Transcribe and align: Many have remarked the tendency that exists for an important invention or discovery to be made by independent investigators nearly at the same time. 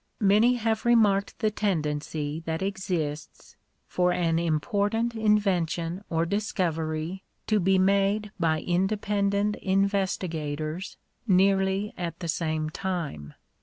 Many 0.19 0.55
have 0.55 0.83
remarked 0.83 1.37
the 1.37 1.51
tendency 1.51 2.39
that 2.47 2.63
exists 2.63 3.55
for 3.87 4.11
an 4.11 4.39
important 4.39 5.13
invention 5.13 6.03
or 6.09 6.25
discovery 6.25 7.21
to 7.45 7.59
be 7.59 7.77
made 7.77 8.31
by 8.39 8.61
independent 8.61 9.57
investigators 9.57 10.97
nearly 11.27 11.93
at 11.97 12.17
the 12.19 12.27
same 12.27 12.71
time. 12.71 13.35